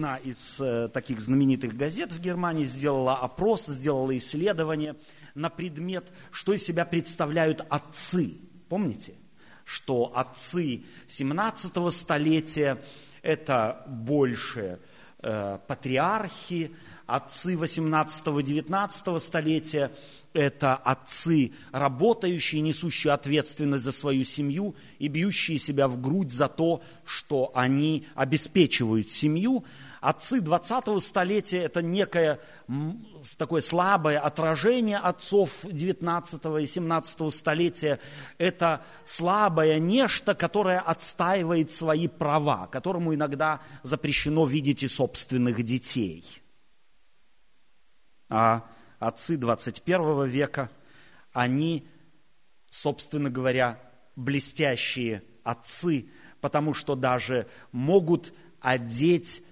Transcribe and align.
одна 0.00 0.16
из 0.16 0.58
э, 0.62 0.88
таких 0.88 1.20
знаменитых 1.20 1.76
газет 1.76 2.10
в 2.10 2.20
Германии 2.20 2.64
сделала 2.64 3.18
опрос, 3.18 3.66
сделала 3.66 4.16
исследование 4.16 4.96
на 5.34 5.50
предмет, 5.50 6.10
что 6.30 6.54
из 6.54 6.64
себя 6.64 6.86
представляют 6.86 7.66
отцы. 7.68 8.38
Помните, 8.70 9.12
что 9.66 10.10
отцы 10.14 10.84
17 11.06 11.92
столетия– 11.92 12.80
это 13.22 13.84
больше 13.86 14.78
э, 15.18 15.58
патриархи, 15.68 16.74
отцы 17.06 17.56
18-19 17.56 19.20
столетия– 19.20 19.92
это 20.32 20.76
отцы, 20.76 21.52
работающие, 21.72 22.60
несущие 22.60 23.12
ответственность 23.12 23.84
за 23.84 23.92
свою 23.92 24.24
семью 24.24 24.76
и 24.98 25.08
бьющие 25.08 25.58
себя 25.58 25.88
в 25.88 26.00
грудь 26.00 26.30
за 26.30 26.48
то, 26.48 26.82
что 27.04 27.50
они 27.54 28.06
обеспечивают 28.14 29.10
семью. 29.10 29.64
Отцы 30.00 30.38
20-го 30.38 30.98
столетия– 31.00 31.62
это 31.64 31.82
некое 31.82 32.40
такое 33.36 33.60
слабое 33.60 34.18
отражение 34.18 34.98
отцов 34.98 35.50
19 35.62 36.40
и 36.62 36.66
17 36.66 37.34
столетия. 37.34 38.00
Это 38.38 38.82
слабое 39.04 39.78
нечто, 39.78 40.34
которое 40.34 40.80
отстаивает 40.80 41.70
свои 41.70 42.08
права, 42.08 42.66
которому 42.66 43.14
иногда 43.14 43.60
запрещено 43.82 44.46
видеть 44.46 44.82
и 44.82 44.88
собственных 44.88 45.62
детей– 45.62 46.24
а 48.30 48.64
отцы 49.00 49.36
21 49.36 50.24
века, 50.26 50.70
они, 51.32 51.86
собственно 52.70 53.28
говоря, 53.28 53.78
блестящие 54.14 55.22
отцы, 55.42 56.08
потому 56.40 56.72
что 56.72 56.94
даже 56.94 57.48
могут 57.72 58.32
одеть 58.60 59.42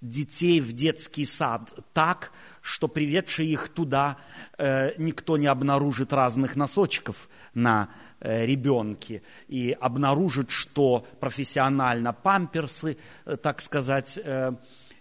детей 0.00 0.60
в 0.60 0.72
детский 0.72 1.24
сад 1.24 1.74
так, 1.92 2.32
что 2.60 2.88
приведший 2.88 3.46
их 3.46 3.68
туда 3.68 4.18
э, 4.56 4.92
никто 4.98 5.36
не 5.36 5.46
обнаружит 5.46 6.12
разных 6.12 6.56
носочков 6.56 7.28
на 7.54 7.90
э, 8.20 8.46
ребенке 8.46 9.22
и 9.48 9.76
обнаружит, 9.80 10.50
что 10.50 11.06
профессионально 11.20 12.12
памперсы, 12.12 12.96
э, 13.24 13.36
так 13.36 13.60
сказать, 13.60 14.18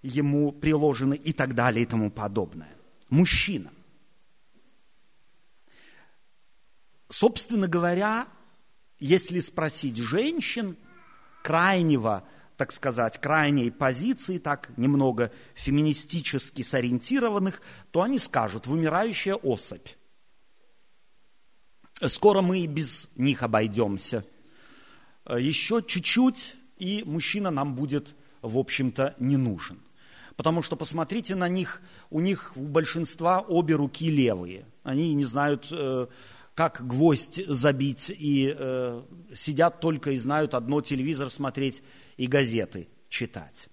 ему 0.01 0.51
приложены 0.51 1.15
и 1.15 1.33
так 1.33 1.53
далее 1.53 1.83
и 1.83 1.87
тому 1.87 2.09
подобное 2.09 2.77
мужчина. 3.09 3.71
Собственно 7.09 7.67
говоря, 7.67 8.27
если 8.99 9.39
спросить 9.39 9.97
женщин 9.97 10.77
крайнего, 11.43 12.23
так 12.57 12.71
сказать, 12.71 13.21
крайней 13.21 13.69
позиции, 13.69 14.39
так 14.39 14.71
немного 14.77 15.31
феминистически 15.53 16.63
сориентированных, 16.63 17.61
то 17.91 18.01
они 18.01 18.17
скажут, 18.17 18.65
вымирающая 18.65 19.35
особь. 19.35 19.87
Скоро 22.07 22.41
мы 22.41 22.59
и 22.59 22.67
без 22.67 23.07
них 23.15 23.43
обойдемся. 23.43 24.25
Еще 25.29 25.83
чуть-чуть, 25.85 26.55
и 26.77 27.03
мужчина 27.05 27.51
нам 27.51 27.75
будет, 27.75 28.15
в 28.41 28.57
общем-то, 28.57 29.15
не 29.19 29.37
нужен. 29.37 29.79
Потому 30.35 30.61
что 30.61 30.75
посмотрите 30.75 31.35
на 31.35 31.47
них, 31.47 31.81
у 32.09 32.19
них 32.19 32.53
у 32.55 32.61
большинства 32.61 33.39
обе 33.41 33.75
руки 33.75 34.09
левые. 34.09 34.65
Они 34.83 35.13
не 35.15 35.25
знают, 35.25 35.67
э, 35.71 36.07
как 36.53 36.85
гвоздь 36.87 37.43
забить, 37.47 38.11
и 38.15 38.53
э, 38.55 39.01
сидят 39.35 39.79
только 39.79 40.11
и 40.11 40.17
знают 40.17 40.53
одно 40.53 40.81
телевизор 40.81 41.31
смотреть 41.31 41.81
и 42.17 42.27
газеты 42.27 42.89
читать. 43.09 43.69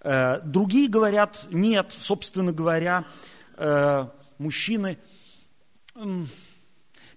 Э, 0.00 0.40
другие 0.40 0.88
говорят, 0.88 1.46
нет, 1.50 1.92
собственно 1.92 2.52
говоря, 2.52 3.04
мужчины, 4.38 4.96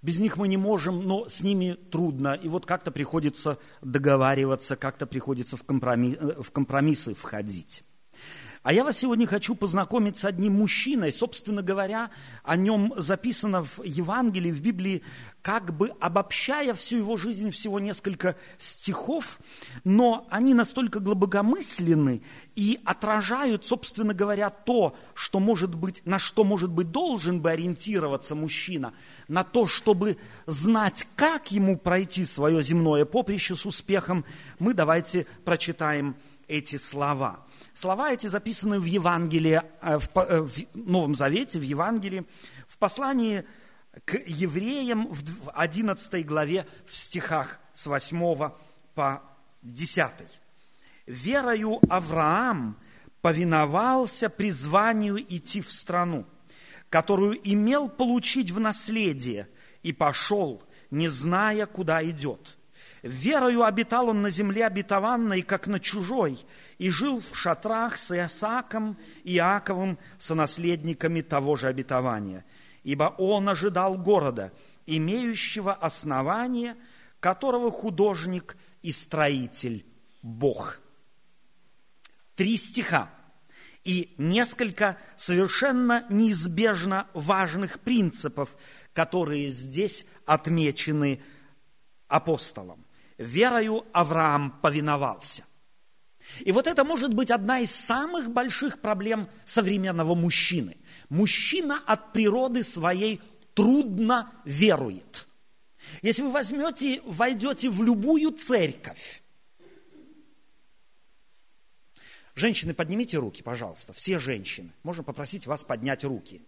без 0.03 0.19
них 0.19 0.35
мы 0.35 0.49
не 0.49 0.57
можем, 0.57 1.07
но 1.07 1.29
с 1.29 1.41
ними 1.41 1.77
трудно. 1.89 2.33
И 2.33 2.49
вот 2.49 2.65
как-то 2.65 2.91
приходится 2.91 3.57
договариваться, 3.81 4.75
как-то 4.75 5.07
приходится 5.07 5.55
в, 5.55 5.63
компромисс, 5.63 6.17
в 6.19 6.51
компромиссы 6.51 7.15
входить. 7.15 7.83
А 8.63 8.71
я 8.71 8.85
вас 8.85 8.97
сегодня 8.97 9.27
хочу 9.27 9.55
познакомить 9.55 10.17
с 10.17 10.23
одним 10.23 10.53
мужчиной. 10.53 11.11
Собственно 11.11 11.61
говоря, 11.61 12.11
о 12.45 12.55
нем 12.55 12.93
записано 12.95 13.65
в 13.65 13.83
Евангелии, 13.83 14.51
в 14.51 14.61
Библии, 14.61 15.03
как 15.41 15.75
бы 15.75 15.89
обобщая 15.99 16.73
всю 16.73 16.99
его 16.99 17.17
жизнь, 17.17 17.49
всего 17.49 17.81
несколько 17.81 18.37
стихов, 18.57 19.39
но 19.83 20.25
они 20.29 20.53
настолько 20.53 21.01
глубокомысленны 21.01 22.21
и 22.55 22.79
отражают, 22.85 23.65
собственно 23.65 24.13
говоря, 24.13 24.49
то, 24.49 24.95
что 25.13 25.41
может 25.41 25.75
быть, 25.75 26.01
на 26.05 26.17
что, 26.17 26.45
может 26.45 26.71
быть, 26.71 26.89
должен 26.89 27.41
бы 27.41 27.51
ориентироваться 27.51 28.33
мужчина, 28.33 28.93
на 29.27 29.43
то, 29.43 29.67
чтобы 29.67 30.15
знать, 30.45 31.05
как 31.17 31.51
ему 31.51 31.77
пройти 31.77 32.23
свое 32.23 32.63
земное 32.63 33.03
поприще 33.03 33.57
с 33.57 33.65
успехом, 33.65 34.23
мы 34.57 34.73
давайте 34.73 35.27
прочитаем 35.43 36.15
эти 36.47 36.77
слова– 36.77 37.41
Слова 37.73 38.11
эти 38.11 38.27
записаны 38.27 38.79
в 38.79 38.85
Евангелии, 38.85 39.61
э, 39.81 39.99
э, 40.15 40.41
в 40.41 40.75
Новом 40.75 41.15
Завете, 41.15 41.57
в 41.57 41.63
Евангелии, 41.63 42.23
в 42.67 42.77
послании 42.77 43.45
к 44.05 44.15
евреям 44.27 45.07
в 45.11 45.49
11 45.53 46.23
главе 46.23 46.67
в 46.85 46.95
стихах 46.95 47.59
с 47.73 47.85
8 47.85 48.51
по 48.93 49.21
10. 49.63 50.11
«Верою 51.07 51.79
Авраам 51.89 52.77
повиновался 53.21 54.29
призванию 54.29 55.17
идти 55.17 55.61
в 55.61 55.71
страну, 55.71 56.25
которую 56.89 57.39
имел 57.43 57.89
получить 57.89 58.51
в 58.51 58.59
наследие, 58.59 59.47
и 59.81 59.93
пошел, 59.93 60.61
не 60.91 61.07
зная, 61.07 61.65
куда 61.65 62.03
идет. 62.03 62.57
Верою 63.03 63.63
обитал 63.63 64.07
он 64.07 64.21
на 64.21 64.29
земле 64.29 64.65
обетованной, 64.65 65.41
как 65.41 65.67
на 65.67 65.79
чужой, 65.79 66.39
и 66.77 66.89
жил 66.89 67.19
в 67.19 67.37
шатрах 67.37 67.97
с 67.97 68.15
Иосаком 68.15 68.97
и 69.25 69.35
Иаковым, 69.35 69.99
сонаследниками 70.17 71.19
того 71.19 71.57
же 71.57 71.67
обетования. 71.67 72.45
Ибо 72.83 73.13
он 73.17 73.49
ожидал 73.49 73.97
города, 73.97 74.53
имеющего 74.85 75.73
основание, 75.73 76.77
которого 77.19 77.71
художник 77.71 78.55
и 78.81 78.93
строитель 78.93 79.85
Бог. 80.21 80.79
Три 82.35 82.55
стиха 82.55 83.09
и 83.83 84.15
несколько 84.17 84.97
совершенно 85.17 86.05
неизбежно 86.09 87.07
важных 87.13 87.81
принципов, 87.81 88.55
которые 88.93 89.49
здесь 89.49 90.05
отмечены 90.25 91.21
апостолом. 92.07 92.82
Верою 93.17 93.85
Авраам 93.93 94.59
повиновался. 94.61 95.43
И 96.39 96.51
вот 96.51 96.67
это 96.67 96.83
может 96.83 97.13
быть 97.13 97.31
одна 97.31 97.59
из 97.59 97.71
самых 97.71 98.31
больших 98.31 98.81
проблем 98.81 99.29
современного 99.45 100.15
мужчины. 100.15 100.77
Мужчина 101.09 101.81
от 101.85 102.13
природы 102.13 102.63
своей 102.63 103.21
трудно 103.53 104.31
верует. 104.45 105.27
Если 106.01 106.21
вы 106.21 106.31
возьмете, 106.31 107.01
войдете 107.05 107.69
в 107.69 107.83
любую 107.83 108.31
церковь, 108.31 109.23
Женщины, 112.35 112.73
поднимите 112.73 113.17
руки, 113.17 113.43
пожалуйста, 113.43 113.93
все 113.93 114.17
женщины. 114.17 114.71
Можно 114.81 115.03
попросить 115.03 115.45
вас 115.45 115.63
поднять 115.63 116.03
руки. 116.03 116.41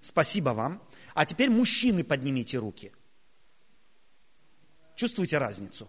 Спасибо 0.00 0.50
вам. 0.50 0.82
А 1.14 1.24
теперь 1.24 1.50
мужчины, 1.50 2.02
поднимите 2.02 2.58
руки. 2.58 2.92
Чувствуете 4.96 5.38
разницу? 5.38 5.88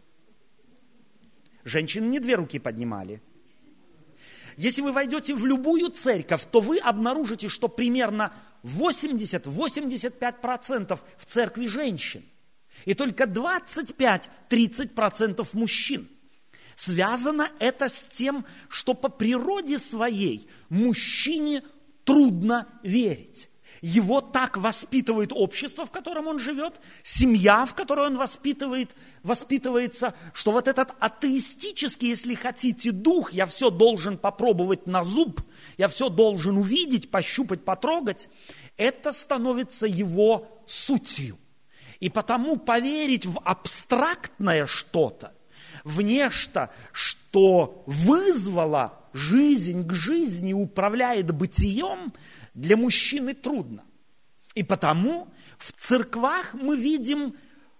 Женщины 1.64 2.06
не 2.06 2.20
две 2.20 2.36
руки 2.36 2.60
поднимали. 2.60 3.22
Если 4.58 4.82
вы 4.82 4.92
войдете 4.92 5.34
в 5.36 5.46
любую 5.46 5.92
церковь, 5.92 6.48
то 6.52 6.60
вы 6.60 6.80
обнаружите, 6.80 7.50
что 7.50 7.68
примерно 7.68 8.34
80-85% 8.64 11.00
в 11.18 11.26
церкви 11.26 11.68
женщин. 11.68 12.24
И 12.86 12.94
только 12.94 13.26
25-30% 13.26 15.46
мужчин. 15.54 16.08
Связано 16.76 17.50
это 17.60 17.90
с 17.90 18.08
тем, 18.12 18.46
что 18.68 18.94
по 18.94 19.10
природе 19.10 19.78
своей 19.78 20.48
мужчине 20.70 21.64
трудно 22.04 22.68
верить. 22.84 23.51
Его 23.82 24.22
так 24.22 24.58
воспитывает 24.58 25.32
общество, 25.34 25.88
в 25.88 25.92
котором 25.92 26.28
он 26.28 26.38
живет, 26.38 26.80
семья, 27.02 27.66
в 27.66 27.74
которой 27.74 28.08
он 28.08 28.18
воспитывает, 28.18 28.96
воспитывается, 29.24 30.14
что 30.34 30.52
вот 30.52 30.68
этот 30.68 30.94
атеистический, 31.00 32.10
если 32.10 32.36
хотите, 32.36 32.92
дух, 32.92 33.34
я 33.34 33.48
все 33.48 33.72
должен 33.72 34.20
попробовать 34.20 34.86
на 34.86 35.04
зуб, 35.04 35.42
я 35.80 35.88
все 35.88 36.10
должен 36.10 36.58
увидеть, 36.58 37.10
пощупать, 37.10 37.66
потрогать, 37.66 38.30
это 38.78 39.12
становится 39.14 39.88
его 39.88 40.64
сутью. 40.68 41.40
И 42.00 42.10
потому 42.10 42.58
поверить 42.58 43.26
в 43.26 43.40
абстрактное 43.44 44.68
что-то, 44.68 45.34
в 45.84 46.02
нечто, 46.02 46.70
что 46.92 47.84
вызвало 47.88 49.02
жизнь 49.14 49.88
к 49.88 49.94
жизни 49.94 50.54
управляет 50.54 51.32
бытием, 51.32 52.14
для 52.54 52.78
мужчины 52.78 53.34
трудно. 53.34 53.84
И 54.56 54.64
потому 54.64 55.28
в 55.58 55.72
церквах 55.74 56.54
мы 56.54 56.78
видим 56.78 57.36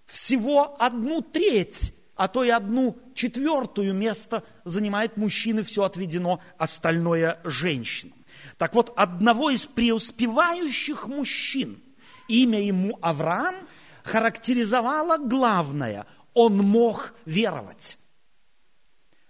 всего 0.06 0.76
одну 0.80 1.20
треть, 1.20 1.94
а 2.14 2.28
то 2.28 2.44
и 2.44 2.50
одну 2.50 2.98
четвертую 3.14 3.94
место 3.94 4.44
занимает 4.64 5.16
мужчины, 5.16 5.62
все 5.62 5.84
отведено, 5.84 6.40
остальное 6.58 7.40
женщинам. 7.44 8.14
Так 8.58 8.74
вот, 8.74 8.92
одного 8.96 9.50
из 9.50 9.66
преуспевающих 9.66 11.06
мужчин, 11.06 11.82
имя 12.28 12.62
ему 12.62 12.98
Авраам, 13.02 13.56
характеризовало 14.04 15.18
главное– 15.18 16.06
он 16.34 16.58
мог 16.58 17.14
веровать. 17.24 17.98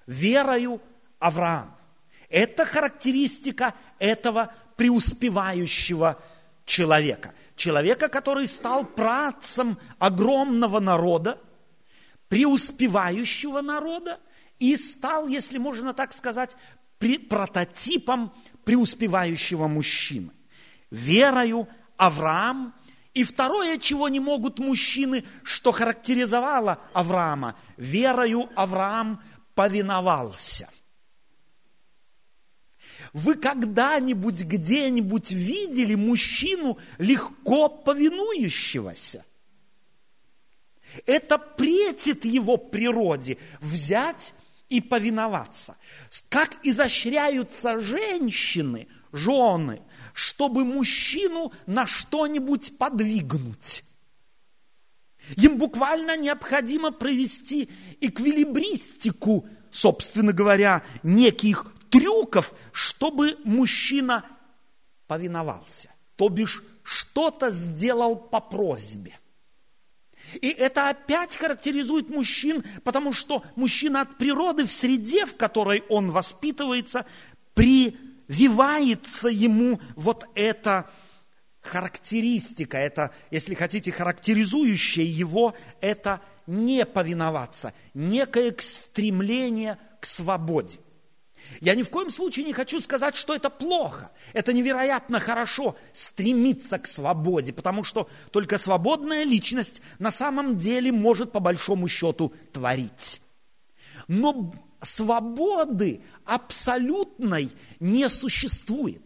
Верою 0.07 0.81
Авраам. 1.19 1.77
Это 2.29 2.65
характеристика 2.65 3.75
этого 3.99 4.55
преуспевающего 4.83 6.21
человека. 6.65 7.35
Человека, 7.55 8.09
который 8.09 8.49
стал 8.49 8.85
працем 8.85 9.79
огромного 10.01 10.81
народа, 10.81 11.39
преуспевающего 12.27 13.61
народа, 13.61 14.19
и 14.59 14.77
стал, 14.77 15.29
если 15.29 15.59
можно 15.59 15.95
так 15.95 16.13
сказать, 16.13 16.57
прототипом 17.29 18.33
преуспевающего 18.65 19.69
мужчины. 19.69 20.33
Верою 20.91 21.69
Авраам 21.97 22.75
и 23.15 23.23
второе, 23.23 23.79
чего 23.79 24.09
не 24.09 24.19
могут 24.19 24.59
мужчины, 24.59 25.25
что 25.45 25.71
характеризовало 25.71 26.81
Авраама, 26.93 27.55
верою 27.77 28.51
Авраам 28.57 29.23
повиновался. 29.55 30.69
Вы 33.13 33.35
когда-нибудь 33.35 34.43
где-нибудь 34.43 35.33
видели 35.33 35.95
мужчину 35.95 36.79
легко 36.99 37.69
повинующегося? 37.69 39.25
Это 41.07 41.39
претит 41.39 42.25
его 42.25 42.57
природе 42.57 43.39
взять 43.61 44.35
и 44.69 44.81
повиноваться. 44.81 45.77
Как 46.29 46.57
изощряются 46.63 47.79
женщины, 47.79 48.89
жены, 49.13 49.83
чтобы 50.15 50.65
мужчину 50.65 51.53
на 51.67 51.87
что-нибудь 51.87 52.79
подвигнуть. 52.79 53.85
Им 55.37 55.59
буквально 55.59 56.17
необходимо 56.17 56.91
провести 56.91 57.69
эквилибристику, 58.01 59.47
собственно 59.71 60.33
говоря, 60.33 60.83
неких 61.03 61.67
трюков, 61.93 62.55
чтобы 62.73 63.37
мужчина 63.45 64.25
повиновался, 65.07 65.91
то 66.17 66.31
бишь 66.31 66.63
что-то 66.83 67.51
сделал 67.51 68.17
по 68.17 68.41
просьбе. 68.41 69.19
И 70.41 70.49
это 70.49 70.89
опять 70.89 71.37
характеризует 71.37 72.09
мужчин, 72.09 72.65
потому 72.83 73.13
что 73.13 73.45
мужчина 73.57 74.01
от 74.01 74.17
природы 74.17 74.67
в 74.67 74.73
среде, 74.73 75.27
в 75.27 75.37
которой 75.37 75.85
он 75.91 76.11
воспитывается, 76.11 77.05
прививается 77.55 79.29
ему 79.29 79.79
вот 79.95 80.25
эта 80.35 80.89
характеристика, 81.61 82.79
это, 82.79 83.13
если 83.31 83.55
хотите, 83.55 83.93
характеризующее 83.93 85.07
его, 85.07 85.55
это 85.81 86.23
не 86.47 86.87
повиноваться, 86.87 87.75
некое 87.93 88.57
стремление 88.59 89.79
к 90.01 90.07
свободе. 90.07 90.79
Я 91.61 91.75
ни 91.75 91.83
в 91.83 91.91
коем 91.91 92.11
случае 92.11 92.45
не 92.45 92.53
хочу 92.53 92.81
сказать, 92.81 93.15
что 93.15 93.35
это 93.35 93.51
плохо. 93.51 94.11
Это 94.33 94.53
невероятно 94.53 95.21
хорошо 95.21 95.77
стремиться 95.93 96.79
к 96.79 96.87
свободе, 96.87 97.53
потому 97.53 97.85
что 97.85 98.09
только 98.31 98.59
свободная 98.59 99.25
личность 99.25 99.81
на 99.99 100.11
самом 100.11 100.59
деле 100.59 100.93
может 100.93 101.33
по 101.33 101.41
большому 101.41 101.89
счету 101.89 102.33
творить. 102.53 103.21
Но 104.09 104.55
свободы 104.83 106.03
абсолютной 106.25 107.51
не 107.81 108.09
существует. 108.09 109.03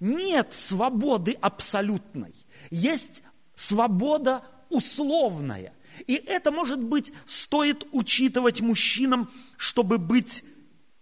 Нет 0.00 0.52
свободы 0.52 1.36
абсолютной. 1.40 2.34
Есть 2.70 3.22
свобода 3.54 4.42
условная. 4.68 5.72
И 6.06 6.14
это, 6.14 6.50
может 6.50 6.82
быть, 6.82 7.12
стоит 7.24 7.86
учитывать 7.92 8.60
мужчинам, 8.60 9.30
чтобы 9.56 9.98
быть 9.98 10.44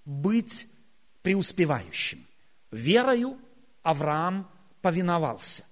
быть 0.05 0.69
преуспевающим. 1.23 2.27
Верою 2.71 3.39
Авраам 3.83 4.51
повиновался. 4.83 5.65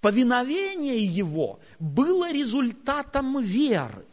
Повиновение 0.00 1.02
его 1.04 1.60
было 1.78 2.32
результатом 2.32 3.40
веры. 3.40 4.04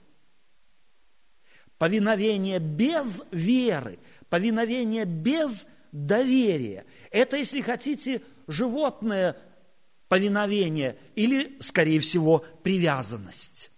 Повиновение 1.77 2.59
без 2.59 3.21
веры, 3.31 3.99
повиновение 4.29 5.05
без 5.05 5.65
доверия. 5.91 6.85
Это, 7.11 7.38
если 7.38 7.61
хотите, 7.61 8.21
животное 8.47 9.35
повиновение 10.07 10.97
или, 11.15 11.57
скорее 11.59 11.99
всего, 11.99 12.45
привязанность. 12.63 13.71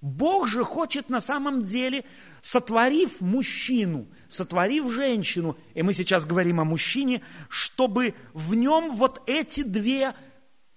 Бог 0.00 0.46
же 0.46 0.64
хочет 0.64 1.08
на 1.08 1.20
самом 1.20 1.64
деле, 1.64 2.04
сотворив 2.44 3.22
мужчину, 3.22 4.06
сотворив 4.28 4.92
женщину, 4.92 5.56
и 5.72 5.82
мы 5.82 5.94
сейчас 5.94 6.26
говорим 6.26 6.60
о 6.60 6.64
мужчине, 6.64 7.22
чтобы 7.48 8.12
в 8.34 8.54
нем 8.54 8.90
вот 8.90 9.22
эти 9.26 9.62
две 9.62 10.14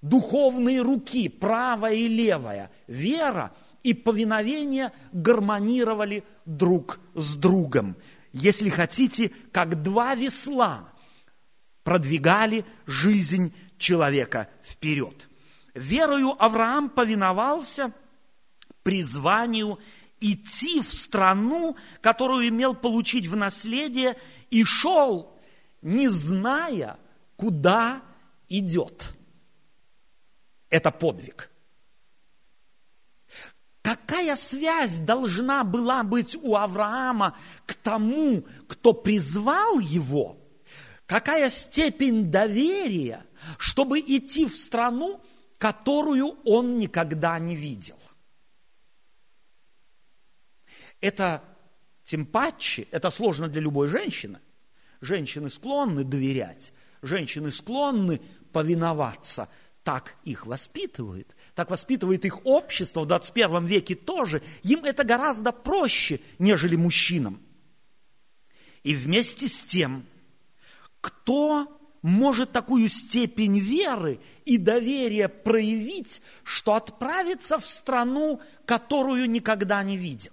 духовные 0.01 0.81
руки, 0.81 1.27
правая 1.27 1.95
и 1.95 2.07
левая, 2.07 2.71
вера 2.87 3.51
и 3.83 3.93
повиновение 3.93 4.93
гармонировали 5.11 6.23
друг 6.45 7.01
с 7.13 7.35
другом. 7.35 7.97
Если 8.31 8.69
хотите, 8.69 9.31
как 9.51 9.83
два 9.83 10.15
весла 10.15 10.93
продвигали 11.83 12.63
жизнь 12.85 13.53
человека 13.77 14.47
вперед. 14.63 15.27
Верою 15.75 16.33
Авраам 16.41 16.89
повиновался– 16.89 17.91
призванию 18.87 19.79
идти 20.19 20.81
в 20.81 20.93
страну, 20.93 21.75
которую 22.01 22.47
имел 22.47 22.73
получить 22.73 23.27
в 23.27 23.35
наследие, 23.35 24.17
и 24.49 24.63
шел, 24.63 25.37
не 25.81 26.07
зная, 26.07 26.97
куда 27.35 28.01
идет. 28.49 29.15
Это 30.69 30.91
подвиг. 30.91 31.49
Какая 33.81 34.35
связь 34.35 34.97
должна 34.97 35.63
была 35.63 36.03
быть 36.03 36.35
у 36.35 36.57
Авраама 36.57 37.37
к 37.65 37.73
тому, 37.73 38.45
кто 38.67 38.91
призвал 38.91 39.79
его? 39.79 40.37
Какая 41.05 41.49
степень 41.49 42.29
доверия, 42.29 43.25
чтобы 43.57 43.99
идти 43.99 44.45
в 44.45 44.57
страну, 44.57 45.21
которую 45.57 46.37
он 46.43 46.77
никогда 46.77 47.39
не 47.39 47.55
видел? 47.55 47.97
Это 51.01 51.43
тем 52.03 52.25
паче, 52.25 52.87
это 52.91 53.09
сложно 53.09 53.47
для 53.47 53.61
любой 53.61 53.87
женщины. 53.87 54.39
Женщины 55.01 55.49
склонны 55.49 56.03
доверять, 56.03 56.73
женщины 57.01 57.51
склонны 57.51 58.21
повиноваться. 58.51 59.49
Так 59.83 60.15
их 60.25 60.45
воспитывают, 60.45 61.35
так 61.55 61.69
воспитывает 61.69 62.25
их 62.25 62.45
общество 62.45 63.01
в 63.01 63.05
21 63.07 63.65
веке 63.65 63.95
тоже. 63.95 64.41
Им 64.63 64.83
это 64.83 65.05
гораздо 65.05 65.53
проще, 65.53 66.19
нежели 66.39 66.75
мужчинам. 66.75 67.41
И 68.83 68.93
вместе 68.93 69.47
с 69.47 69.63
тем, 69.63 70.05
кто 70.99 71.77
может 72.01 72.51
такую 72.51 72.89
степень 72.89 73.59
веры 73.59 74.19
и 74.45 74.57
доверия 74.57 75.29
проявить, 75.29 76.21
что 76.43 76.75
отправиться 76.75 77.57
в 77.59 77.65
страну, 77.65 78.41
которую 78.65 79.29
никогда 79.29 79.83
не 79.83 79.97
видел? 79.97 80.31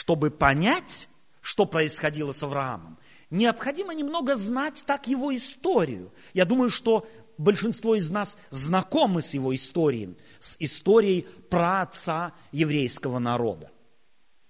Чтобы 0.00 0.30
понять, 0.30 1.10
что 1.42 1.66
происходило 1.66 2.32
с 2.32 2.42
Авраамом, 2.42 2.98
необходимо 3.28 3.92
немного 3.92 4.34
знать 4.34 4.82
так 4.86 5.06
его 5.06 5.36
историю. 5.36 6.10
Я 6.32 6.46
думаю, 6.46 6.70
что 6.70 7.06
большинство 7.36 7.94
из 7.94 8.10
нас 8.10 8.38
знакомы 8.48 9.20
с 9.20 9.34
его 9.34 9.54
историей, 9.54 10.16
с 10.40 10.56
историей 10.58 11.28
праотца 11.50 12.32
еврейского 12.50 13.18
народа. 13.18 13.70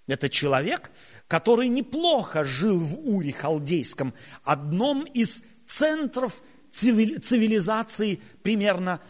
Это 0.06 0.28
человек, 0.28 0.92
который 1.26 1.66
неплохо 1.66 2.44
жил 2.44 2.78
в 2.78 3.00
Уре 3.00 3.32
Халдейском, 3.32 4.14
одном 4.44 5.02
из 5.02 5.42
центров 5.66 6.44
цивилизации 6.72 8.22
примерно 8.44 9.00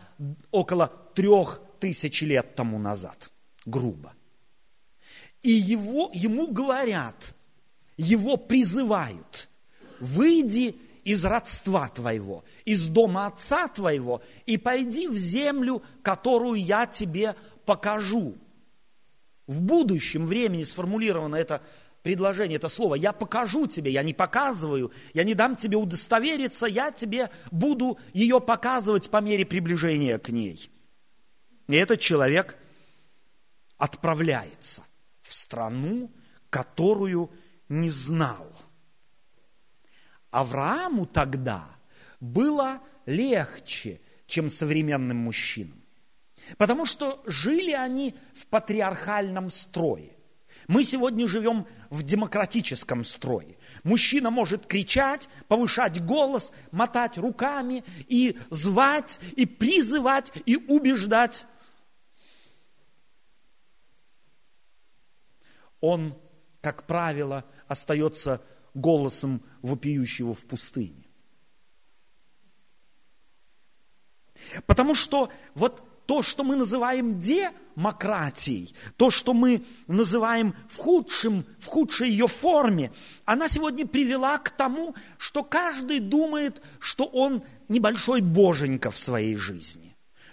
около 0.50 0.90
трех 1.14 1.60
тысяч 1.80 2.22
лет 2.22 2.54
тому 2.54 2.78
назад, 2.78 3.30
грубо. 3.66 4.14
И 5.42 5.50
его, 5.50 6.10
ему 6.12 6.48
говорят, 6.48 7.34
его 7.96 8.36
призывают, 8.36 9.48
выйди 9.98 10.76
из 11.04 11.24
родства 11.24 11.88
твоего, 11.88 12.44
из 12.64 12.86
дома 12.86 13.26
отца 13.26 13.68
твоего, 13.68 14.22
и 14.46 14.58
пойди 14.58 15.08
в 15.08 15.16
землю, 15.16 15.82
которую 16.02 16.62
я 16.62 16.86
тебе 16.86 17.36
покажу. 17.64 18.36
В 19.46 19.60
будущем 19.60 20.26
времени 20.26 20.62
сформулировано 20.62 21.36
это 21.36 21.62
предложение, 22.02 22.56
это 22.56 22.68
слово. 22.68 22.94
Я 22.94 23.12
покажу 23.12 23.66
тебе, 23.66 23.90
я 23.90 24.02
не 24.02 24.14
показываю, 24.14 24.92
я 25.14 25.24
не 25.24 25.34
дам 25.34 25.56
тебе 25.56 25.76
удостовериться, 25.76 26.66
я 26.66 26.92
тебе 26.92 27.30
буду 27.50 27.98
ее 28.12 28.40
показывать 28.40 29.10
по 29.10 29.20
мере 29.20 29.46
приближения 29.46 30.18
к 30.18 30.28
ней. 30.28 30.70
И 31.66 31.74
этот 31.74 32.00
человек 32.00 32.56
отправляется 33.78 34.84
в 35.30 35.34
страну, 35.34 36.10
которую 36.50 37.30
не 37.68 37.88
знал. 37.88 38.52
Аврааму 40.32 41.06
тогда 41.06 41.68
было 42.18 42.80
легче, 43.06 44.00
чем 44.26 44.50
современным 44.50 45.18
мужчинам. 45.18 45.80
Потому 46.56 46.84
что 46.84 47.22
жили 47.26 47.70
они 47.70 48.16
в 48.34 48.46
патриархальном 48.46 49.50
строе. 49.50 50.16
Мы 50.66 50.82
сегодня 50.82 51.28
живем 51.28 51.66
в 51.90 52.02
демократическом 52.02 53.04
строе. 53.04 53.56
Мужчина 53.84 54.30
может 54.30 54.66
кричать, 54.66 55.28
повышать 55.46 56.04
голос, 56.04 56.52
мотать 56.72 57.18
руками 57.18 57.84
и 58.08 58.36
звать, 58.50 59.20
и 59.36 59.46
призывать, 59.46 60.32
и 60.44 60.56
убеждать. 60.56 61.46
Он, 65.80 66.14
как 66.60 66.86
правило, 66.86 67.44
остается 67.68 68.42
голосом 68.74 69.42
вопиющего 69.62 70.34
в 70.34 70.44
пустыне. 70.46 71.06
Потому 74.66 74.94
что 74.94 75.30
вот 75.54 75.82
то, 76.06 76.22
что 76.22 76.42
мы 76.42 76.56
называем 76.56 77.20
демократией, 77.20 78.74
то, 78.96 79.10
что 79.10 79.32
мы 79.32 79.64
называем 79.86 80.54
в, 80.68 80.76
худшем, 80.76 81.44
в 81.60 81.66
худшей 81.66 82.08
ее 82.08 82.26
форме, 82.26 82.92
она 83.24 83.46
сегодня 83.48 83.86
привела 83.86 84.38
к 84.38 84.50
тому, 84.50 84.96
что 85.18 85.44
каждый 85.44 86.00
думает, 86.00 86.62
что 86.80 87.04
он 87.04 87.44
небольшой 87.68 88.22
боженька 88.22 88.90
в 88.90 88.98
своей 88.98 89.36
жизни. 89.36 89.89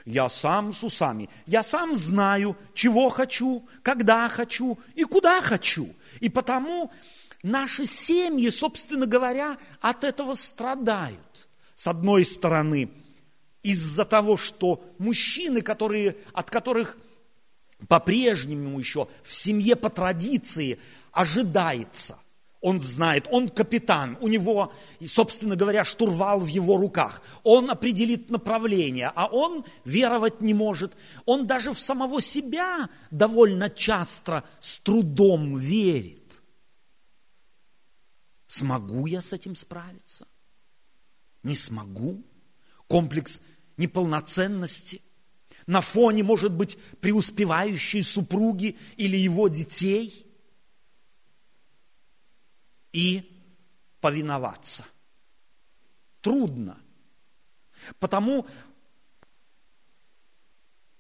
Я 0.08 0.30
сам 0.30 0.72
с 0.72 0.84
усами, 0.84 1.28
я 1.46 1.62
сам 1.62 1.98
знаю, 1.98 2.56
чего 2.74 3.10
хочу, 3.10 3.68
когда 3.84 4.30
хочу 4.30 4.80
и 4.96 5.04
куда 5.04 5.42
хочу. 5.42 5.94
И 6.22 6.30
потому 6.30 6.94
наши 7.44 7.86
семьи, 7.86 8.50
собственно 8.50 9.06
говоря, 9.06 9.58
от 9.82 10.06
этого 10.06 10.34
страдают. 10.36 11.50
С 11.76 11.88
одной 11.88 12.24
стороны, 12.24 12.90
из-за 13.64 14.06
того, 14.06 14.38
что 14.38 14.82
мужчины, 14.98 15.62
которые, 15.62 16.16
от 16.32 16.50
которых 16.50 16.98
по-прежнему 17.90 18.80
еще 18.80 19.10
в 19.24 19.34
семье 19.34 19.76
по 19.76 19.90
традиции 19.90 20.80
ожидается, 21.12 22.18
он 22.62 22.82
знает, 22.82 23.28
он 23.32 23.50
капитан, 23.50 24.18
у 24.20 24.28
него, 24.28 24.74
собственно 25.06 25.56
говоря, 25.56 25.84
штурвал 25.84 26.40
в 26.40 26.48
его 26.48 26.78
руках. 26.78 27.22
Он 27.44 27.70
определит 27.70 28.30
направление, 28.30 29.12
а 29.16 29.28
он 29.28 29.64
веровать 29.86 30.42
не 30.42 30.54
может. 30.54 30.96
Он 31.26 31.46
даже 31.46 31.74
в 31.74 31.80
самого 31.80 32.22
себя 32.22 32.90
довольно 33.12 33.70
часто 33.70 34.44
с 34.60 34.78
трудом 34.80 35.58
верит. 35.58 36.42
Смогу 38.48 39.06
я 39.06 39.22
с 39.22 39.34
этим 39.34 39.56
справиться? 39.56 40.28
Не 41.44 41.56
смогу. 41.56 42.24
Комплекс 42.88 43.42
неполноценности, 43.76 45.02
на 45.68 45.82
фоне, 45.82 46.24
может 46.24 46.54
быть, 46.54 46.78
преуспевающей 47.02 48.02
супруги 48.02 48.78
или 48.96 49.18
его 49.18 49.50
детей, 49.50 50.27
и 52.92 53.32
повиноваться. 54.02 54.86
Трудно. 56.22 56.78
Потому 58.00 58.46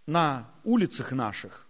на 0.06 0.50
улицах 0.64 1.12
наших 1.12 1.68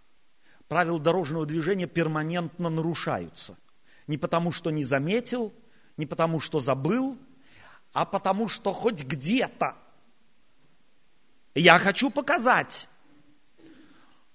правила 0.68 1.00
дорожного 1.00 1.46
движения 1.46 1.88
перманентно 1.88 2.70
нарушаются. 2.70 3.58
Не 4.06 4.18
потому, 4.18 4.52
что 4.52 4.70
не 4.70 4.84
заметил, 4.84 5.54
не 5.98 6.06
потому, 6.06 6.40
что 6.40 6.60
забыл, 6.60 7.18
а 7.94 8.06
потому, 8.06 8.48
что 8.48 8.74
хоть 8.74 9.04
где-то 9.04 9.76
я 11.56 11.80
хочу 11.80 12.12
показать, 12.12 12.88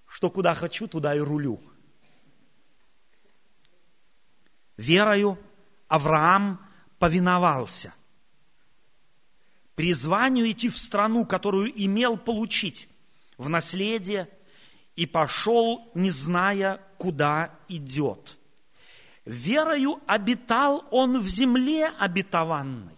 что 0.08 0.28
куда 0.28 0.54
хочу, 0.54 0.88
туда 0.88 1.14
и 1.14 1.20
рулю. 1.20 1.60
Верою 4.76 5.38
Авраам 5.92 6.58
повиновался. 6.98 7.92
Призванию 9.74 10.50
идти 10.50 10.70
в 10.70 10.78
страну, 10.78 11.26
которую 11.26 11.70
имел 11.84 12.16
получить 12.16 12.88
в 13.36 13.50
наследие, 13.50 14.26
и 14.96 15.04
пошел, 15.04 15.90
не 15.94 16.10
зная, 16.10 16.80
куда 16.96 17.54
идет. 17.68 18.38
Верою 19.26 20.00
обитал 20.06 20.88
он 20.90 21.20
в 21.20 21.28
земле 21.28 21.88
обетованной. 21.98 22.96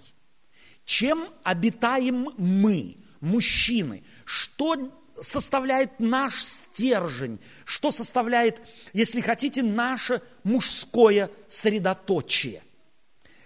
Чем 0.84 1.28
обитаем 1.42 2.28
мы, 2.38 2.96
мужчины? 3.20 4.04
что 4.24 4.76
составляет 5.20 5.98
наш 5.98 6.40
стержень, 6.44 7.40
что 7.64 7.90
составляет, 7.90 8.62
если 8.92 9.20
хотите, 9.20 9.64
наше 9.64 10.22
мужское 10.44 11.28
средоточие. 11.48 12.62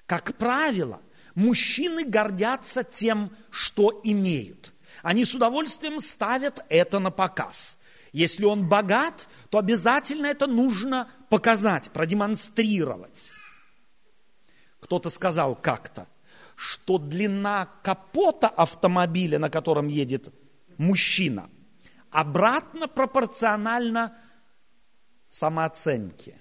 Как 0.08 0.38
правило, 0.38 1.02
мужчины 1.34 2.02
гордятся 2.02 2.82
тем, 2.82 3.30
что 3.50 4.00
имеют. 4.02 4.72
Они 5.02 5.26
с 5.26 5.34
удовольствием 5.34 6.00
ставят 6.00 6.64
это 6.70 6.98
на 6.98 7.10
показ. 7.10 7.76
Если 8.12 8.46
он 8.46 8.66
богат, 8.66 9.28
то 9.50 9.58
обязательно 9.58 10.24
это 10.24 10.46
нужно 10.46 11.10
показать, 11.28 11.90
продемонстрировать. 11.90 13.32
Кто-то 14.80 15.10
сказал 15.10 15.54
как-то, 15.54 16.08
что 16.56 16.96
длина 16.96 17.68
капота 17.82 18.48
автомобиля, 18.48 19.38
на 19.38 19.50
котором 19.50 19.88
едет 19.88 20.32
мужчина. 20.78 21.50
Обратно 22.10 22.88
пропорционально 22.88 24.16
самооценке. 25.28 26.40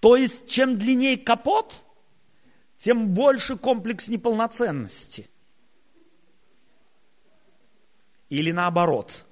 То 0.00 0.16
есть, 0.16 0.48
чем 0.48 0.78
длиннее 0.78 1.18
капот, 1.18 1.82
тем 2.78 3.08
больше 3.08 3.56
комплекс 3.56 4.08
неполноценности. 4.08 5.28
Или 8.28 8.50
наоборот. 8.50 9.24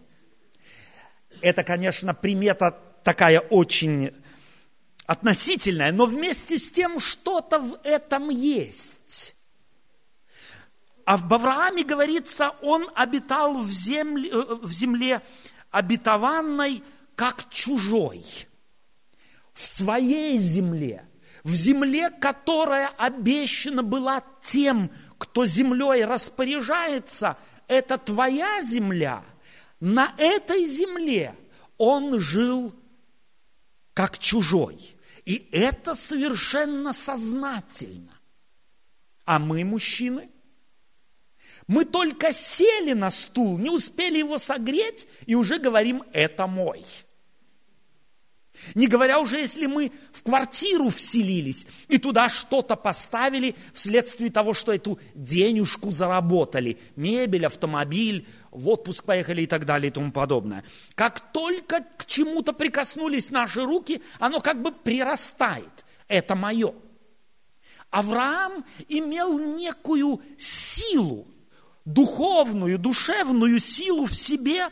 Это, 1.40 1.64
конечно, 1.64 2.14
примета 2.14 2.80
такая 3.02 3.40
очень 3.40 4.12
относительная, 5.06 5.92
но 5.92 6.06
вместе 6.06 6.58
с 6.58 6.70
тем 6.70 6.98
что-то 6.98 7.58
в 7.58 7.78
этом 7.82 8.30
есть. 8.30 9.34
А 11.04 11.18
в 11.18 11.32
Аврааме 11.32 11.84
говорится, 11.84 12.54
он 12.62 12.90
обитал 12.94 13.58
в 13.58 13.70
земле, 13.70 14.30
э, 14.30 14.54
в 14.62 14.72
земле 14.72 15.22
обетованной, 15.70 16.82
как 17.14 17.50
чужой. 17.50 18.24
В 19.52 19.66
своей 19.66 20.38
земле, 20.38 21.06
в 21.44 21.54
земле, 21.54 22.10
которая 22.10 22.88
обещана 22.88 23.82
была 23.82 24.24
тем, 24.42 24.90
кто 25.18 25.46
землей 25.46 26.04
распоряжается, 26.04 27.36
это 27.68 27.98
твоя 27.98 28.62
земля. 28.62 29.22
На 29.78 30.14
этой 30.16 30.64
земле 30.64 31.34
он 31.76 32.18
жил 32.18 32.74
как 33.92 34.18
чужой. 34.18 34.96
И 35.26 35.48
это 35.52 35.94
совершенно 35.94 36.92
сознательно. 36.92 38.18
А 39.24 39.38
мы, 39.38 39.64
мужчины, 39.64 40.28
мы 41.66 41.84
только 41.84 42.32
сели 42.32 42.92
на 42.92 43.10
стул, 43.10 43.56
не 43.58 43.70
успели 43.70 44.18
его 44.18 44.36
согреть, 44.36 45.08
и 45.24 45.34
уже 45.34 45.58
говорим, 45.58 46.02
это 46.12 46.46
мой. 46.46 46.84
Не 48.74 48.86
говоря 48.86 49.20
уже, 49.20 49.38
если 49.38 49.66
мы 49.66 49.92
в 50.12 50.22
квартиру 50.22 50.88
вселились 50.88 51.66
и 51.88 51.98
туда 51.98 52.28
что-то 52.28 52.76
поставили 52.76 53.54
вследствие 53.72 54.30
того, 54.30 54.52
что 54.52 54.72
эту 54.72 54.98
денежку 55.14 55.90
заработали, 55.90 56.78
мебель, 56.96 57.46
автомобиль, 57.46 58.26
в 58.50 58.68
отпуск 58.68 59.04
поехали 59.04 59.42
и 59.42 59.46
так 59.46 59.66
далее 59.66 59.90
и 59.90 59.92
тому 59.92 60.12
подобное. 60.12 60.64
Как 60.94 61.32
только 61.32 61.84
к 61.96 62.06
чему-то 62.06 62.52
прикоснулись 62.52 63.30
наши 63.30 63.62
руки, 63.62 64.00
оно 64.18 64.40
как 64.40 64.62
бы 64.62 64.72
прирастает. 64.72 65.84
Это 66.08 66.34
мое. 66.34 66.74
Авраам 67.90 68.64
имел 68.88 69.38
некую 69.38 70.20
силу, 70.36 71.28
духовную, 71.84 72.78
душевную 72.78 73.60
силу 73.60 74.06
в 74.06 74.14
себе, 74.14 74.70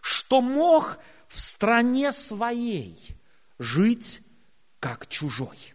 что 0.00 0.40
мог 0.40 0.98
в 1.28 1.40
стране 1.40 2.12
своей 2.12 3.17
жить 3.58 4.22
как 4.80 5.08
чужой. 5.08 5.74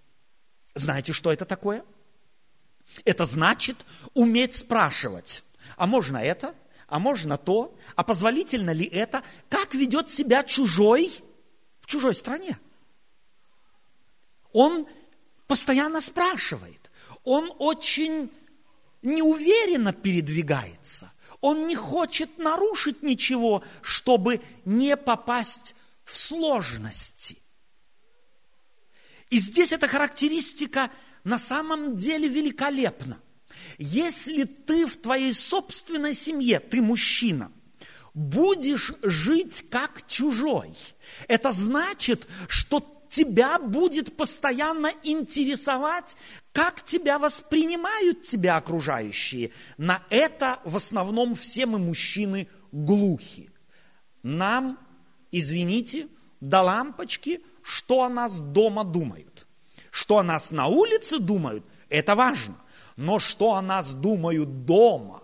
Знаете, 0.76 1.14
что 1.14 1.32
это 1.32 1.46
такое? 1.46 1.84
Это 3.06 3.26
значит 3.26 3.86
уметь 4.14 4.56
спрашивать, 4.56 5.44
а 5.78 5.88
можно 5.88 6.18
это, 6.18 6.56
а 6.88 7.00
можно 7.00 7.38
то, 7.38 7.76
а 7.96 8.04
позволительно 8.04 8.72
ли 8.72 8.86
это, 8.86 9.24
как 9.50 9.74
ведет 9.74 10.12
себя 10.12 10.44
чужой 10.44 11.12
в 11.82 11.88
чужой 11.88 12.16
стране. 12.16 12.60
Он 14.52 14.88
постоянно 15.48 16.02
спрашивает, 16.02 16.92
он 17.24 17.52
очень 17.58 18.32
неуверенно 19.02 19.92
передвигается, 19.92 21.12
он 21.42 21.68
не 21.68 21.76
хочет 21.76 22.38
нарушить 22.38 23.02
ничего, 23.04 23.64
чтобы 23.82 24.42
не 24.66 24.96
попасть 24.96 25.76
в 26.04 26.16
сложности. 26.16 27.43
И 29.34 29.40
здесь 29.40 29.72
эта 29.72 29.88
характеристика 29.88 30.92
на 31.24 31.40
самом 31.40 31.98
деле 31.98 32.28
великолепна. 32.28 33.20
Если 33.80 34.44
ты 34.44 34.86
в 34.86 34.96
твоей 34.98 35.34
собственной 35.34 36.14
семье, 36.14 36.60
ты 36.60 36.84
мужчина, 36.84 37.52
будешь 38.14 38.94
жить 39.02 39.66
как 39.72 40.06
чужой, 40.08 40.76
это 41.28 41.52
значит, 41.52 42.28
что 42.48 43.08
тебя 43.10 43.58
будет 43.58 44.16
постоянно 44.16 44.92
интересовать, 45.02 46.16
как 46.52 46.86
тебя 46.86 47.18
воспринимают 47.18 48.26
тебя 48.28 48.58
окружающие. 48.58 49.50
На 49.80 50.04
это 50.12 50.60
в 50.64 50.76
основном 50.76 51.34
все 51.34 51.66
мы 51.66 51.80
мужчины 51.80 52.48
глухи. 52.72 53.50
Нам, 54.22 54.78
извините, 55.32 56.08
до 56.40 56.62
лампочки, 56.62 57.42
что 57.64 58.04
о 58.04 58.10
нас 58.10 58.40
дома 58.40 58.84
думают. 58.84 59.48
Что 59.92 60.18
о 60.18 60.24
нас 60.24 60.52
на 60.52 60.68
улице 60.68 61.20
думают, 61.20 61.66
это 61.90 62.16
важно. 62.16 62.56
Но 62.96 63.20
что 63.20 63.56
о 63.56 63.62
нас 63.62 63.94
думают 63.94 64.66
дома? 64.66 65.24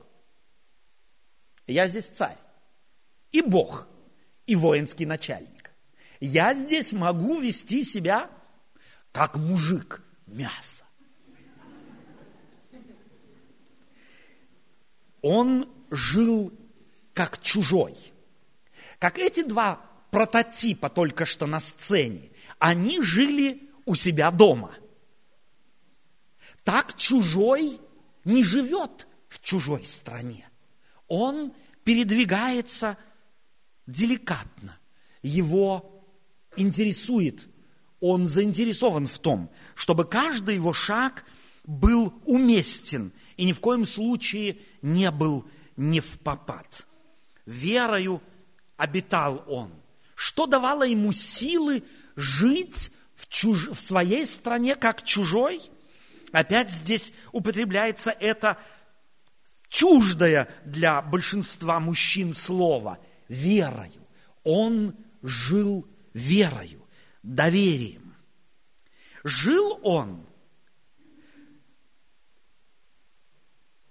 Я 1.67 1.87
здесь 1.87 2.07
царь, 2.07 2.37
и 3.31 3.41
Бог, 3.41 3.87
и 4.47 4.55
воинский 4.55 5.05
начальник. 5.05 5.71
Я 6.19 6.53
здесь 6.53 6.91
могу 6.91 7.39
вести 7.39 7.83
себя 7.83 8.29
как 9.11 9.35
мужик 9.35 10.01
мясо. 10.25 10.83
Он 15.21 15.69
жил 15.91 16.53
как 17.13 17.41
чужой. 17.41 17.95
Как 18.99 19.17
эти 19.17 19.43
два 19.43 19.88
прототипа 20.11 20.89
только 20.89 21.25
что 21.25 21.45
на 21.45 21.59
сцене, 21.59 22.31
они 22.57 23.01
жили 23.01 23.69
у 23.85 23.95
себя 23.95 24.31
дома. 24.31 24.75
Так 26.63 26.95
чужой 26.97 27.79
не 28.25 28.43
живет 28.43 29.07
в 29.27 29.41
чужой 29.41 29.85
стране. 29.85 30.47
Он 31.07 31.53
передвигается 31.83 32.97
деликатно. 33.87 34.77
Его 35.21 36.05
интересует, 36.55 37.47
он 37.99 38.27
заинтересован 38.27 39.07
в 39.07 39.19
том, 39.19 39.49
чтобы 39.75 40.05
каждый 40.05 40.55
его 40.55 40.73
шаг 40.73 41.25
был 41.65 42.13
уместен 42.25 43.11
и 43.37 43.45
ни 43.45 43.53
в 43.53 43.59
коем 43.59 43.85
случае 43.85 44.59
не 44.81 45.11
был 45.11 45.45
не 45.75 45.99
в 45.99 46.19
попад. 46.19 46.87
Верою 47.45 48.21
обитал 48.77 49.43
он. 49.47 49.71
Что 50.19 50.47
давало 50.47 50.83
ему 50.83 51.13
силы 51.13 51.81
жить 52.17 52.91
в, 53.15 53.29
чуж... 53.29 53.69
в 53.69 53.79
своей 53.79 54.25
стране 54.25 54.75
как 54.75 55.05
чужой? 55.05 55.61
Опять 56.33 56.71
здесь 56.71 57.13
употребляется 57.31 58.11
это 58.11 58.57
чуждое 59.69 60.49
для 60.65 61.01
большинства 61.01 61.79
мужчин 61.79 62.33
слово– 62.33 62.99
верою. 63.29 64.05
Он 64.43 64.93
жил 65.21 65.87
верою, 66.13 66.85
доверием. 67.23 68.13
Жил 69.23 69.79
он 69.83 70.27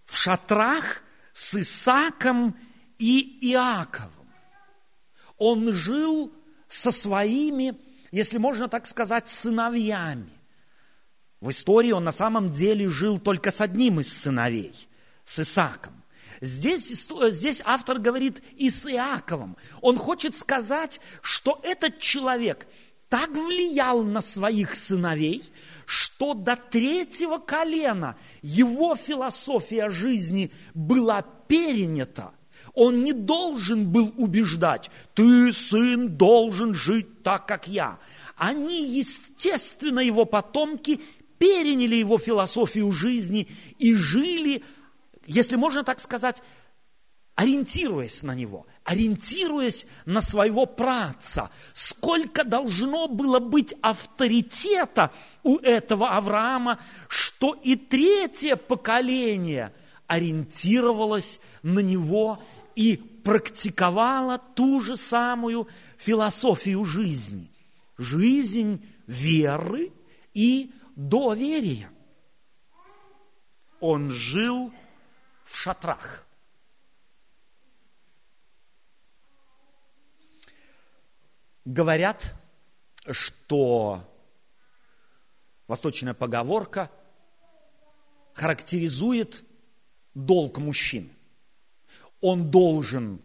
в 0.05 0.15
шатрах 0.15 1.03
с 1.33 1.55
Исаком 1.55 2.55
и 2.99 3.39
Иаковом. 3.51 4.18
Он 5.39 5.73
жил 5.73 6.33
со 6.69 6.93
своими, 6.93 7.79
если 8.11 8.39
можно 8.39 8.69
так 8.69 8.87
сказать, 8.87 9.29
сыновьями. 9.29 10.31
В 11.41 11.51
истории 11.51 11.93
он 11.93 12.05
на 12.05 12.13
самом 12.13 12.53
деле 12.53 12.89
жил 12.89 13.19
только 13.19 13.51
с 13.51 13.61
одним 13.61 14.01
из 14.01 14.13
сыновей, 14.13 14.75
с 15.25 15.39
Исаком. 15.39 15.95
Здесь, 16.41 16.89
здесь 16.89 17.63
автор 17.65 17.99
говорит 17.99 18.43
и 18.57 18.71
с 18.71 18.87
Иаковом. 18.87 19.57
Он 19.81 19.97
хочет 19.97 20.37
сказать, 20.37 21.01
что 21.23 21.61
этот 21.63 21.99
человек 21.99 22.67
так 23.09 23.31
влиял 23.31 24.03
на 24.03 24.21
своих 24.21 24.77
сыновей, 24.77 25.43
что 25.87 26.35
до 26.35 26.57
третьего 26.57 27.39
колена 27.39 28.17
его 28.43 28.95
философия 28.95 29.89
жизни 29.89 30.53
была 30.75 31.23
перенята. 31.23 32.33
Он 32.81 33.03
не 33.03 33.13
должен 33.13 33.91
был 33.91 34.15
убеждать, 34.19 34.89
ты, 35.13 35.53
сын, 35.53 36.17
должен 36.17 36.75
жить 36.75 37.25
так, 37.25 37.45
как 37.49 37.67
я. 37.67 37.99
Они, 38.37 38.97
естественно, 38.97 39.99
его 39.99 40.25
потомки 40.25 41.01
переняли 41.39 41.97
его 41.97 42.19
философию 42.19 42.93
жизни 42.93 43.49
и 43.81 43.97
жили, 43.97 44.63
если 45.27 45.57
можно 45.57 45.83
так 45.83 45.99
сказать, 45.99 46.41
ориентируясь 47.35 48.23
на 48.23 48.37
него, 48.37 48.69
ориентируясь 48.85 49.85
на 50.07 50.21
своего 50.21 50.65
праца. 50.65 51.51
Сколько 51.75 52.45
должно 52.45 53.09
было 53.09 53.41
быть 53.41 53.75
авторитета 53.83 55.11
у 55.43 55.57
этого 55.57 56.11
Авраама, 56.17 56.79
что 57.09 57.55
и 57.55 57.75
третье 57.75 58.55
поколение 58.55 59.73
ориентировалось 60.07 61.41
на 61.63 61.81
него 61.81 62.41
и 62.79 62.97
практиковало 62.97 64.39
ту 64.39 64.81
же 64.81 64.97
самую 64.97 65.67
философию 65.97 66.85
жизни. 66.85 67.51
Жизнь 67.97 68.87
веры 69.09 69.93
и 70.33 70.73
доверия. 70.95 71.91
Он 73.81 74.13
жил 74.13 74.73
в 75.43 75.57
шатрах. 75.57 76.25
Говорят, 81.65 82.33
что 83.11 84.09
восточная 85.67 86.15
поговорка 86.15 86.93
характеризует 88.35 89.45
долг 90.15 90.59
мужчин. 90.59 91.13
Он 92.21 92.51
должен 92.51 93.21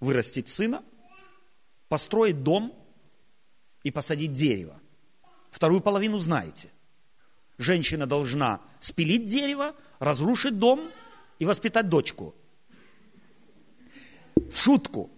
вырастить 0.00 0.48
сына, 0.48 0.82
построить 1.88 2.42
дом 2.42 2.74
и 3.82 3.90
посадить 3.90 4.32
дерево. 4.32 4.80
Вторую 5.50 5.80
половину 5.80 6.18
знаете. 6.18 6.70
Женщина 7.58 8.06
должна 8.06 8.60
спилить 8.80 9.26
дерево, 9.26 9.74
разрушить 9.98 10.58
дом 10.58 10.82
и 11.38 11.46
воспитать 11.46 11.88
дочку. 11.88 12.34
В 14.34 14.54
шутку. 14.54 15.10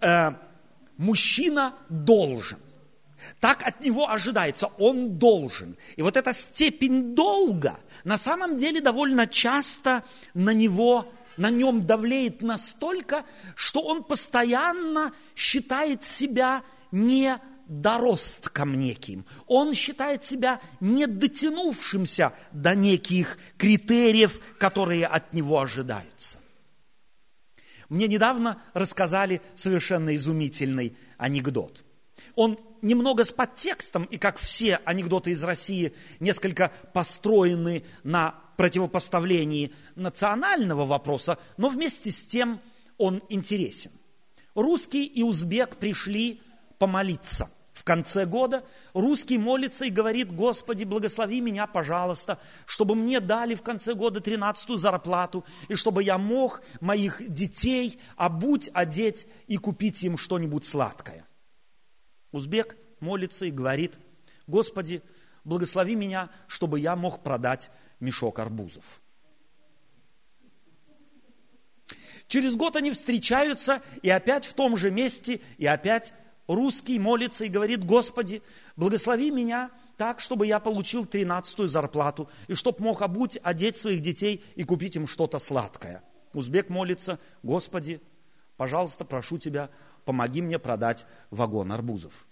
Э, 0.00 0.34
мужчина 0.96 1.74
должен. 1.88 2.58
Так 3.40 3.66
от 3.66 3.80
него 3.80 4.08
ожидается, 4.08 4.68
он 4.78 5.18
должен. 5.18 5.76
И 5.96 6.02
вот 6.02 6.16
эта 6.16 6.32
степень 6.32 7.14
долга 7.14 7.78
на 8.04 8.16
самом 8.16 8.56
деле 8.56 8.80
довольно 8.80 9.26
часто 9.26 10.04
на 10.34 10.54
него, 10.54 11.12
на 11.38 11.50
нем 11.50 11.86
давлеет 11.86 12.42
настолько, 12.42 13.24
что 13.54 13.80
он 13.80 14.04
постоянно 14.04 15.12
считает 15.34 16.04
себя 16.04 16.62
не 16.90 17.38
доростком 17.68 18.78
неким. 18.78 19.24
Он 19.46 19.72
считает 19.72 20.24
себя 20.24 20.60
не 20.80 21.06
дотянувшимся 21.06 22.32
до 22.50 22.74
неких 22.74 23.38
критериев, 23.56 24.40
которые 24.58 25.06
от 25.06 25.32
него 25.32 25.60
ожидаются. 25.60 26.38
Мне 27.88 28.08
недавно 28.08 28.62
рассказали 28.74 29.40
совершенно 29.54 30.14
изумительный 30.16 30.96
анекдот. 31.16 31.84
он 32.34 32.58
немного 32.82 33.24
с 33.24 33.32
подтекстом, 33.32 34.04
и 34.04 34.18
как 34.18 34.38
все 34.38 34.76
анекдоты 34.84 35.30
из 35.30 35.42
России, 35.42 35.94
несколько 36.20 36.72
построены 36.92 37.84
на 38.04 38.36
противопоставлении 38.58 39.72
национального 39.94 40.84
вопроса, 40.84 41.38
но 41.56 41.70
вместе 41.70 42.10
с 42.10 42.26
тем 42.26 42.60
он 42.98 43.22
интересен. 43.30 43.92
Русский 44.54 45.06
и 45.06 45.22
узбек 45.22 45.76
пришли 45.76 46.42
помолиться– 46.78 47.50
в 47.78 47.84
конце 47.84 48.26
года 48.26 48.64
русский 48.92 49.38
молится 49.38 49.84
и 49.84 49.90
говорит, 49.90 50.32
Господи, 50.32 50.82
благослови 50.82 51.40
меня, 51.40 51.68
пожалуйста, 51.68 52.40
чтобы 52.66 52.96
мне 52.96 53.20
дали 53.20 53.54
в 53.54 53.62
конце 53.62 53.94
года 53.94 54.20
тринадцатую 54.20 54.80
зарплату, 54.80 55.44
и 55.68 55.76
чтобы 55.76 56.02
я 56.02 56.18
мог 56.18 56.60
моих 56.80 57.22
детей 57.32 58.00
обуть, 58.16 58.68
одеть 58.74 59.28
и 59.46 59.58
купить 59.58 60.02
им 60.02 60.18
что-нибудь 60.18 60.66
сладкое. 60.66 61.24
Узбек 62.32 62.76
молится 62.98 63.44
и 63.44 63.52
говорит, 63.52 63.96
Господи, 64.48 65.00
благослови 65.44 65.94
меня, 65.94 66.30
чтобы 66.48 66.80
я 66.80 66.96
мог 66.96 67.22
продать 67.22 67.70
мешок 68.00 68.38
арбузов. 68.38 69.00
Через 72.28 72.56
год 72.56 72.76
они 72.76 72.92
встречаются, 72.92 73.82
и 74.02 74.10
опять 74.10 74.44
в 74.44 74.52
том 74.52 74.76
же 74.76 74.90
месте, 74.90 75.40
и 75.56 75.66
опять 75.66 76.12
русский 76.46 76.98
молится 76.98 77.44
и 77.44 77.48
говорит, 77.48 77.84
Господи, 77.84 78.42
благослови 78.76 79.30
меня 79.30 79.70
так, 79.96 80.20
чтобы 80.20 80.46
я 80.46 80.60
получил 80.60 81.06
тринадцатую 81.06 81.68
зарплату, 81.68 82.30
и 82.46 82.54
чтобы 82.54 82.84
мог 82.84 83.02
обуть, 83.02 83.38
одеть 83.42 83.78
своих 83.78 84.02
детей 84.02 84.44
и 84.54 84.64
купить 84.64 84.94
им 84.96 85.06
что-то 85.06 85.38
сладкое. 85.38 86.04
Узбек 86.34 86.68
молится, 86.68 87.18
Господи, 87.42 88.00
пожалуйста, 88.56 89.04
прошу 89.04 89.38
Тебя, 89.38 89.70
помоги 90.04 90.42
мне 90.42 90.58
продать 90.58 91.06
вагон 91.30 91.72
арбузов. 91.72 92.27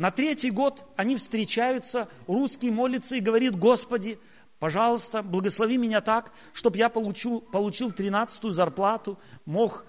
На 0.00 0.10
третий 0.10 0.50
год 0.50 0.86
они 0.96 1.14
встречаются, 1.16 2.08
русский 2.26 2.70
молится 2.70 3.16
и 3.16 3.20
говорит, 3.20 3.54
Господи, 3.54 4.18
пожалуйста, 4.58 5.22
благослови 5.22 5.76
меня 5.76 6.00
так, 6.00 6.32
чтобы 6.54 6.78
я 6.78 6.88
получил, 6.88 7.42
получил 7.42 7.92
13 7.92 8.44
зарплату, 8.44 9.18
мог 9.44 9.84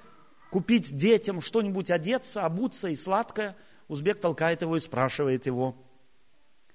купить 0.49 0.97
детям 0.97 1.39
что-нибудь 1.39 1.89
одеться, 1.89 2.43
обуться 2.43 2.89
и 2.89 2.97
сладкое, 2.97 3.55
узбек 3.87 4.19
толкает 4.19 4.63
его 4.63 4.75
и 4.75 4.81
спрашивает 4.81 5.45
его, 5.45 5.77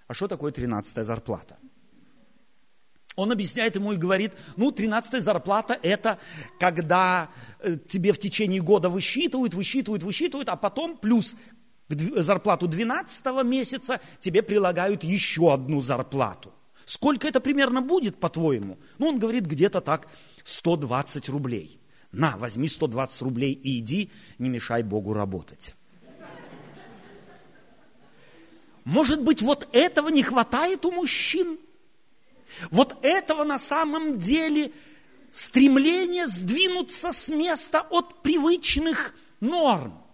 а 0.07 0.15
что 0.15 0.29
такое 0.29 0.51
тринадцатая 0.51 1.05
зарплата? 1.05 1.59
Он 3.17 3.33
объясняет 3.33 3.77
ему 3.77 3.93
и 3.93 3.97
говорит, 3.97 4.33
ну, 4.57 4.73
тринадцатая 4.73 5.21
зарплата– 5.21 5.79
это 5.83 6.19
когда 6.59 7.29
э, 7.61 7.77
тебе 7.77 8.13
в 8.13 8.19
течение 8.19 8.63
года 8.63 8.89
высчитывают, 8.89 9.53
высчитывают, 9.53 10.03
высчитывают, 10.03 10.49
а 10.49 10.57
потом 10.57 10.97
плюс 10.97 11.35
зарплату 11.89 12.67
12 12.67 13.25
месяца 13.45 14.01
тебе 14.21 14.43
прилагают 14.43 15.05
еще 15.05 15.53
одну 15.53 15.81
зарплату. 15.81 16.53
Сколько 16.85 17.27
это 17.27 17.41
примерно 17.41 17.83
будет, 17.83 18.19
по-твоему? 18.21 18.79
Ну, 18.99 19.09
он 19.09 19.19
говорит, 19.19 19.45
где-то 19.45 19.81
так 19.81 20.09
120 20.45 21.29
рублей. 21.29 21.81
На, 22.13 22.37
возьми 22.37 22.69
120 22.69 23.23
рублей 23.23 23.53
и 23.53 23.81
иди, 23.81 24.11
не 24.39 24.49
мешай 24.49 24.83
Богу 24.83 25.13
работать. 25.13 25.75
Может 28.85 29.23
быть, 29.23 29.43
вот 29.43 29.69
этого 29.73 30.09
не 30.09 30.23
хватает 30.23 30.85
у 30.85 30.93
мужчин? 30.93 31.59
Вот 32.71 32.97
этого 33.03 33.43
на 33.43 33.59
самом 33.59 34.21
деле 34.21 34.73
стремление 35.33 36.29
сдвинуться 36.29 37.13
с 37.13 37.29
места 37.29 37.81
от 37.91 38.23
привычных 38.23 39.13
норм. 39.41 40.06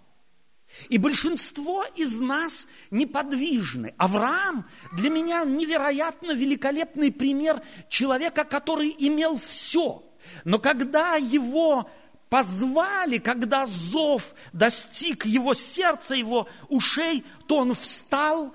И 0.89 0.99
большинство 0.99 1.85
из 1.97 2.21
нас 2.21 2.67
неподвижны. 2.91 3.95
Авраам 3.97 4.67
для 4.93 5.11
меня 5.11 5.45
невероятно 5.45 6.33
великолепный 6.33 7.13
пример 7.13 7.63
человека, 7.89 8.45
который 8.45 8.95
имел 8.99 9.39
все– 9.39 10.03
но 10.45 10.59
когда 10.59 11.17
его 11.17 11.89
позвали, 12.29 13.19
когда 13.19 13.67
зов 13.67 14.35
достиг 14.53 15.27
его 15.27 15.55
сердца, 15.55 16.15
его 16.15 16.49
ушей, 16.69 17.25
то 17.47 17.59
он 17.59 17.75
встал 17.75 18.55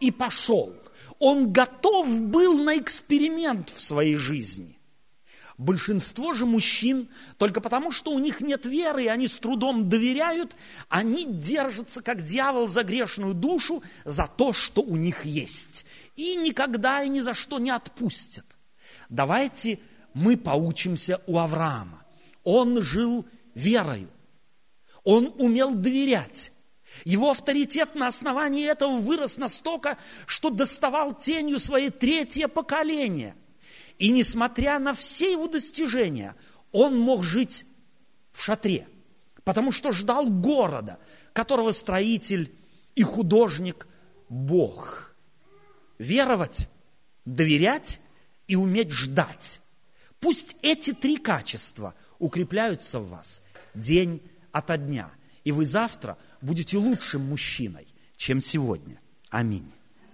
и 0.00 0.10
пошел. 0.10 0.74
Он 1.18 1.52
готов 1.52 2.06
был 2.20 2.62
на 2.62 2.78
эксперимент 2.78 3.70
в 3.70 3.80
своей 3.80 4.16
жизни. 4.16 4.75
Большинство 5.58 6.34
же 6.34 6.44
мужчин, 6.44 7.08
только 7.38 7.62
потому, 7.62 7.90
что 7.90 8.10
у 8.12 8.18
них 8.18 8.42
нет 8.42 8.66
веры, 8.66 9.04
и 9.04 9.08
они 9.08 9.26
с 9.26 9.38
трудом 9.38 9.88
доверяют, 9.88 10.54
они 10.90 11.24
держатся, 11.24 12.02
как 12.02 12.24
дьявол, 12.26 12.68
за 12.68 12.84
грешную 12.84 13.32
душу, 13.32 13.82
за 14.04 14.26
то, 14.26 14.52
что 14.52 14.82
у 14.82 14.96
них 14.96 15.24
есть. 15.24 15.86
И 16.14 16.36
никогда 16.36 17.02
и 17.02 17.08
ни 17.08 17.20
за 17.20 17.32
что 17.32 17.58
не 17.58 17.70
отпустят. 17.70 18.44
Давайте 19.08 19.78
мы 20.12 20.36
поучимся 20.36 21.22
у 21.26 21.38
Авраама. 21.38 22.04
Он 22.44 22.82
жил 22.82 23.26
верою. 23.54 24.10
Он 25.04 25.32
умел 25.38 25.74
доверять. 25.74 26.52
Его 27.04 27.30
авторитет 27.30 27.94
на 27.94 28.08
основании 28.08 28.66
этого 28.66 28.98
вырос 28.98 29.38
настолько, 29.38 29.96
что 30.26 30.50
доставал 30.50 31.14
тенью 31.14 31.58
своей 31.60 31.90
третье 31.90 32.48
поколение. 32.48 33.36
И 33.98 34.10
несмотря 34.10 34.78
на 34.78 34.94
все 34.94 35.32
его 35.32 35.48
достижения, 35.48 36.34
он 36.72 36.98
мог 36.98 37.24
жить 37.24 37.64
в 38.32 38.42
шатре, 38.42 38.86
потому 39.44 39.72
что 39.72 39.92
ждал 39.92 40.28
города, 40.28 40.98
которого 41.32 41.72
строитель 41.72 42.54
и 42.94 43.02
художник– 43.02 43.86
Бог. 44.28 45.14
Веровать, 45.98 46.68
доверять 47.24 48.00
и 48.46 48.56
уметь 48.56 48.90
ждать. 48.90 49.60
Пусть 50.20 50.56
эти 50.62 50.92
три 50.92 51.16
качества 51.16 51.94
укрепляются 52.18 53.00
в 53.00 53.08
вас 53.08 53.40
день 53.74 54.22
ото 54.52 54.76
дня, 54.76 55.10
и 55.44 55.52
вы 55.52 55.66
завтра 55.66 56.18
будете 56.40 56.76
лучшим 56.76 57.22
мужчиной, 57.22 57.86
чем 58.16 58.40
сегодня. 58.40 59.00
Аминь. 59.30 59.70